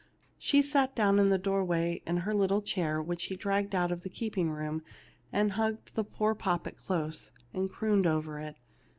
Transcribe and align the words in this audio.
She 0.39 0.63
sat 0.63 0.95
down 0.95 1.19
in 1.19 1.29
the 1.29 1.37
door 1.37 1.63
way 1.63 2.01
in 2.07 2.17
her 2.17 2.33
little 2.33 2.63
chair, 2.63 2.99
which 2.99 3.21
she 3.21 3.35
dragged 3.35 3.75
out 3.75 3.91
of 3.91 4.01
the 4.01 4.09
keeping 4.09 4.49
room, 4.49 4.81
and 5.31 5.51
hugged 5.51 5.93
the 5.93 6.03
poor 6.03 6.33
poppet 6.33 6.75
close, 6.75 7.29
and 7.53 7.69
crooned 7.69 8.07
over 8.07 8.39
it. 8.39 8.55